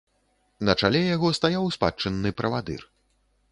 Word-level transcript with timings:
На 0.69 0.75
чале 0.81 1.01
яго 1.15 1.31
стаяў 1.39 1.69
спадчынны 1.77 2.35
правадыр. 2.43 2.81